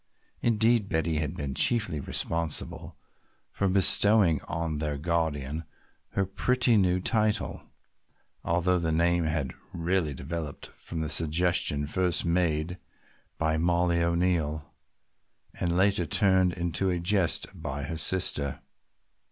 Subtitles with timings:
[0.41, 2.97] Indeed Betty had been chiefly responsible
[3.51, 5.63] for bestowing on their guardian
[6.13, 7.69] her pretty new title,
[8.43, 12.79] although the name had really developed from the suggestion first made
[13.37, 14.73] by Mollie O'Neill
[15.59, 18.59] and later turned into a jest by her sister.